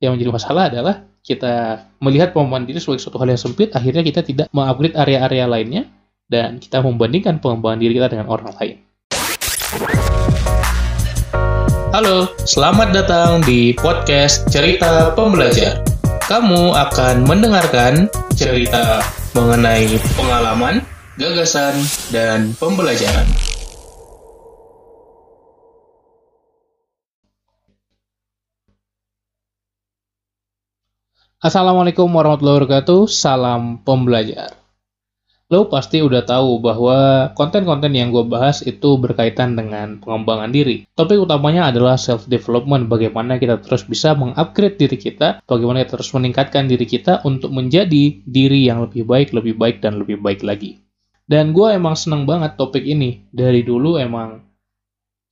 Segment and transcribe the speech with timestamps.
[0.00, 4.24] Yang menjadi masalah adalah kita melihat pengembangan diri sebagai suatu hal yang sempit, akhirnya kita
[4.24, 5.84] tidak mengupgrade area-area lainnya,
[6.24, 8.80] dan kita membandingkan pengembangan diri kita dengan orang lain.
[11.92, 15.84] Halo, selamat datang di podcast Cerita Pembelajar.
[16.32, 19.04] Kamu akan mendengarkan cerita
[19.36, 20.80] mengenai pengalaman,
[21.20, 21.76] gagasan,
[22.08, 23.28] dan pembelajaran.
[31.40, 34.60] Assalamualaikum warahmatullahi wabarakatuh, salam pembelajar.
[35.48, 40.84] Lo pasti udah tahu bahwa konten-konten yang gue bahas itu berkaitan dengan pengembangan diri.
[40.92, 46.68] Topik utamanya adalah self-development, bagaimana kita terus bisa mengupgrade diri kita, bagaimana kita terus meningkatkan
[46.68, 50.84] diri kita untuk menjadi diri yang lebih baik, lebih baik, dan lebih baik lagi.
[51.24, 53.24] Dan gue emang seneng banget topik ini.
[53.32, 54.44] Dari dulu emang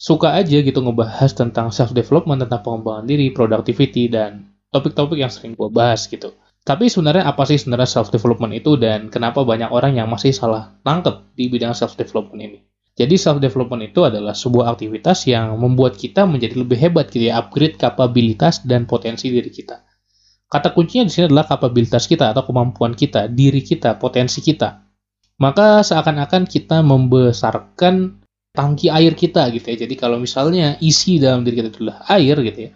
[0.00, 5.68] suka aja gitu ngebahas tentang self-development, tentang pengembangan diri, productivity, dan topik-topik yang sering gue
[5.72, 6.36] bahas gitu.
[6.64, 10.76] Tapi sebenarnya apa sih sebenarnya self development itu dan kenapa banyak orang yang masih salah
[10.84, 12.58] tangkep di bidang self development ini?
[12.98, 17.40] Jadi self development itu adalah sebuah aktivitas yang membuat kita menjadi lebih hebat gitu ya,
[17.40, 19.86] upgrade kapabilitas dan potensi diri kita.
[20.48, 24.84] Kata kuncinya di sini adalah kapabilitas kita atau kemampuan kita, diri kita, potensi kita.
[25.38, 28.18] Maka seakan-akan kita membesarkan
[28.50, 29.86] tangki air kita gitu ya.
[29.86, 32.70] Jadi kalau misalnya isi dalam diri kita adalah air gitu ya,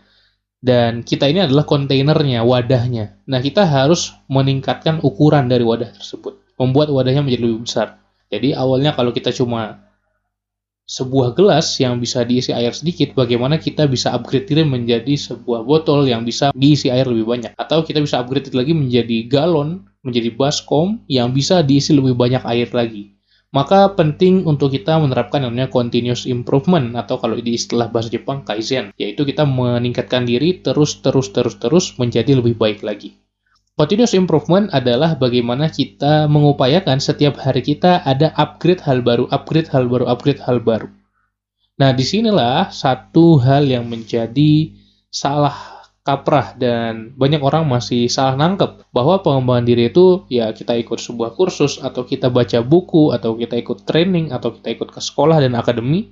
[0.62, 3.18] dan kita ini adalah kontainernya, wadahnya.
[3.26, 7.98] Nah, kita harus meningkatkan ukuran dari wadah tersebut, membuat wadahnya menjadi lebih besar.
[8.30, 9.82] Jadi awalnya kalau kita cuma
[10.86, 16.06] sebuah gelas yang bisa diisi air sedikit, bagaimana kita bisa upgrade diri menjadi sebuah botol
[16.06, 17.52] yang bisa diisi air lebih banyak.
[17.58, 22.70] Atau kita bisa upgrade lagi menjadi galon, menjadi baskom yang bisa diisi lebih banyak air
[22.70, 23.12] lagi
[23.52, 28.96] maka penting untuk kita menerapkan namanya continuous improvement atau kalau di istilah bahasa Jepang kaizen,
[28.96, 33.12] yaitu kita meningkatkan diri terus terus terus terus menjadi lebih baik lagi.
[33.72, 39.88] Continuous improvement adalah bagaimana kita mengupayakan setiap hari kita ada upgrade hal baru, upgrade hal
[39.88, 40.88] baru, upgrade hal baru.
[41.80, 44.76] Nah, di sinilah satu hal yang menjadi
[45.08, 45.71] salah
[46.02, 51.38] kaprah dan banyak orang masih salah nangkep bahwa pengembangan diri itu ya kita ikut sebuah
[51.38, 55.54] kursus atau kita baca buku atau kita ikut training atau kita ikut ke sekolah dan
[55.54, 56.10] akademi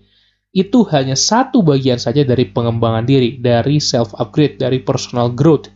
[0.51, 5.71] itu hanya satu bagian saja dari pengembangan diri, dari self upgrade, dari personal growth.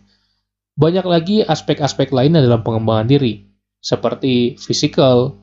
[0.75, 3.47] Banyak lagi aspek-aspek lainnya dalam pengembangan diri,
[3.79, 5.39] seperti physical,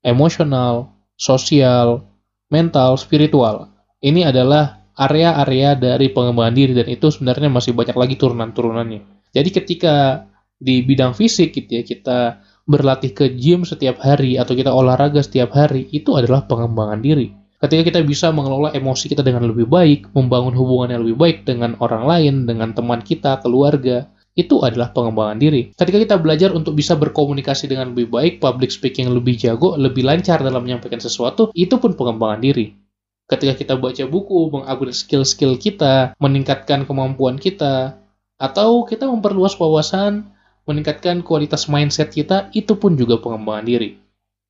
[0.00, 0.88] emosional,
[1.20, 2.08] sosial,
[2.48, 3.68] mental, spiritual.
[4.00, 9.30] Ini adalah area-area dari pengembangan diri dan itu sebenarnya masih banyak lagi turunan-turunannya.
[9.32, 10.26] Jadi ketika
[10.62, 12.18] di bidang fisik gitu ya kita
[12.62, 17.34] berlatih ke gym setiap hari atau kita olahraga setiap hari itu adalah pengembangan diri.
[17.58, 21.78] Ketika kita bisa mengelola emosi kita dengan lebih baik, membangun hubungan yang lebih baik dengan
[21.78, 25.70] orang lain, dengan teman kita, keluarga, itu adalah pengembangan diri.
[25.70, 30.42] Ketika kita belajar untuk bisa berkomunikasi dengan lebih baik, public speaking lebih jago, lebih lancar
[30.42, 32.81] dalam menyampaikan sesuatu, itu pun pengembangan diri
[33.30, 38.00] ketika kita baca buku, mengupgrade skill-skill kita, meningkatkan kemampuan kita,
[38.40, 40.32] atau kita memperluas wawasan,
[40.66, 44.02] meningkatkan kualitas mindset kita, itu pun juga pengembangan diri.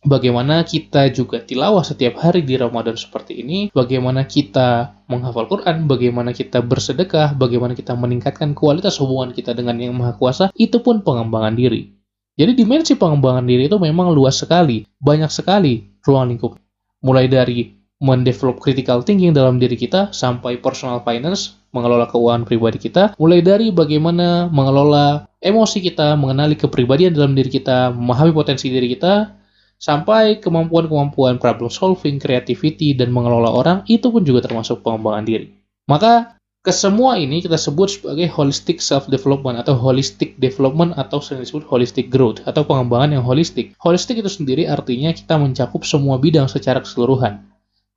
[0.02, 6.34] Bagaimana kita juga tilawah setiap hari di Ramadan seperti ini, bagaimana kita menghafal Quran, bagaimana
[6.34, 11.54] kita bersedekah, bagaimana kita meningkatkan kualitas hubungan kita dengan Yang Maha Kuasa, itu pun pengembangan
[11.54, 11.94] diri.
[12.34, 16.58] Jadi dimensi pengembangan diri itu memang luas sekali, banyak sekali ruang lingkup.
[17.06, 23.14] Mulai dari mendevelop critical thinking dalam diri kita sampai personal finance, mengelola keuangan pribadi kita,
[23.14, 29.30] mulai dari bagaimana mengelola emosi kita, mengenali kepribadian dalam diri kita, memahami potensi diri kita,
[29.78, 35.54] sampai kemampuan-kemampuan problem solving, creativity, dan mengelola orang, itu pun juga termasuk pengembangan diri.
[35.86, 42.10] Maka, kesemua ini kita sebut sebagai holistic self-development atau holistic development atau sering disebut holistic
[42.10, 43.74] growth atau pengembangan yang holistik.
[43.82, 47.51] Holistik itu sendiri artinya kita mencakup semua bidang secara keseluruhan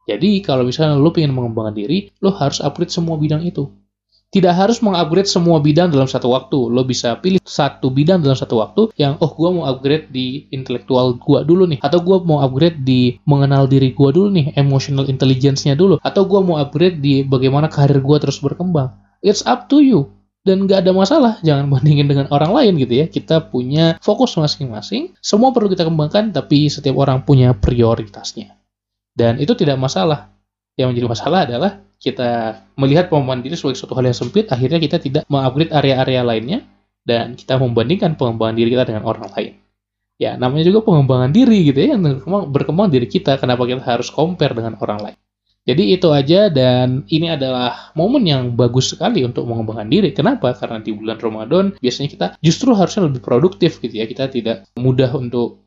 [0.05, 3.69] jadi kalau misalnya lo pengen mengembangkan diri, lo harus upgrade semua bidang itu.
[4.35, 6.59] Tidak harus mengupgrade semua bidang dalam satu waktu.
[6.67, 11.15] Lo bisa pilih satu bidang dalam satu waktu yang, oh gue mau upgrade di intelektual
[11.15, 11.79] gue dulu nih.
[11.79, 16.03] Atau gue mau upgrade di mengenal diri gue dulu nih, emotional intelligence-nya dulu.
[16.03, 18.91] Atau gue mau upgrade di bagaimana karir gue terus berkembang.
[19.23, 20.11] It's up to you.
[20.43, 23.05] Dan gak ada masalah, jangan bandingin dengan orang lain gitu ya.
[23.07, 28.53] Kita punya fokus masing-masing, semua perlu kita kembangkan, tapi setiap orang punya prioritasnya.
[29.15, 30.35] Dan itu tidak masalah.
[30.75, 34.99] Yang menjadi masalah adalah kita melihat pengembangan diri sebagai suatu hal yang sempit, akhirnya kita
[34.99, 36.59] tidak mengupgrade area-area lainnya,
[37.07, 39.53] dan kita membandingkan pengembangan diri kita dengan orang lain.
[40.19, 44.11] Ya, namanya juga pengembangan diri gitu ya, yang berkembang, berkembang diri kita, kenapa kita harus
[44.11, 45.17] compare dengan orang lain.
[45.65, 50.13] Jadi itu aja dan ini adalah momen yang bagus sekali untuk mengembangkan diri.
[50.13, 50.53] Kenapa?
[50.53, 54.05] Karena di bulan Ramadan biasanya kita justru harusnya lebih produktif gitu ya.
[54.05, 55.65] Kita tidak mudah untuk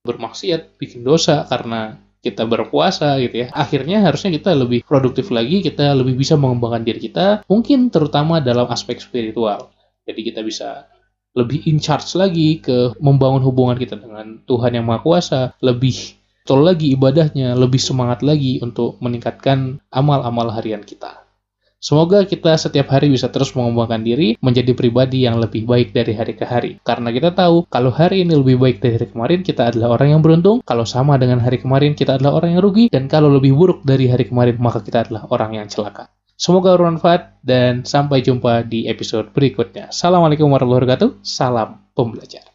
[0.00, 3.46] bermaksiat, bikin dosa karena kita berpuasa gitu ya.
[3.52, 8.64] Akhirnya harusnya kita lebih produktif lagi, kita lebih bisa mengembangkan diri kita, mungkin terutama dalam
[8.72, 9.68] aspek spiritual.
[10.08, 10.88] Jadi kita bisa
[11.36, 16.16] lebih in charge lagi ke membangun hubungan kita dengan Tuhan yang Maha Kuasa, lebih
[16.46, 21.23] tol lagi ibadahnya, lebih semangat lagi untuk meningkatkan amal-amal harian kita.
[21.84, 26.32] Semoga kita setiap hari bisa terus mengembangkan diri menjadi pribadi yang lebih baik dari hari
[26.32, 26.80] ke hari.
[26.80, 30.24] Karena kita tahu, kalau hari ini lebih baik dari hari kemarin, kita adalah orang yang
[30.24, 30.64] beruntung.
[30.64, 32.88] Kalau sama dengan hari kemarin, kita adalah orang yang rugi.
[32.88, 36.08] Dan kalau lebih buruk dari hari kemarin, maka kita adalah orang yang celaka.
[36.40, 39.92] Semoga bermanfaat dan sampai jumpa di episode berikutnya.
[39.92, 41.20] Assalamualaikum warahmatullahi wabarakatuh.
[41.20, 42.53] Salam pembelajar.